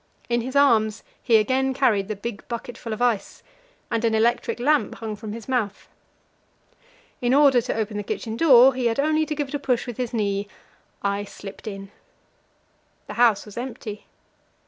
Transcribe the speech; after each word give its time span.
In 0.29 0.41
his 0.41 0.55
arms 0.55 1.03
he 1.21 1.37
again 1.37 1.75
carried 1.75 2.07
the 2.07 2.15
big 2.15 2.47
bucket 2.47 2.75
full 2.75 2.91
of 2.91 3.03
ice, 3.03 3.43
and 3.91 4.03
an 4.03 4.15
electric 4.15 4.59
lamp 4.59 4.95
hung 4.95 5.15
from 5.15 5.31
his 5.31 5.47
mouth. 5.47 5.87
In 7.21 7.35
order 7.35 7.61
to 7.61 7.75
open 7.75 7.97
the 7.97 8.03
kitchen 8.03 8.35
door, 8.35 8.73
he 8.73 8.87
had 8.87 8.99
only 8.99 9.27
to 9.27 9.35
give 9.35 9.49
it 9.49 9.53
a 9.53 9.59
push 9.59 9.85
with 9.85 9.97
his 9.97 10.11
knee; 10.11 10.47
I 11.03 11.23
slipped 11.23 11.67
in. 11.67 11.91
The 13.05 13.13
house 13.13 13.45
was 13.45 13.57
empty. 13.59 14.07